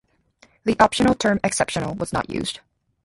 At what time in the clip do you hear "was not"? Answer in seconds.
1.93-2.27